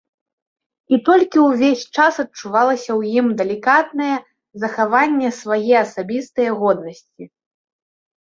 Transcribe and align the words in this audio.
І 0.95 0.97
толькі 1.09 1.37
ўвесь 1.47 1.83
час 1.97 2.13
адчувалася 2.23 2.91
ў 2.99 3.19
ім 3.21 3.27
далікатнае 3.43 4.15
захаванне 4.65 5.29
свае 5.43 5.75
асабістае 5.85 6.49
годнасці. 6.65 7.23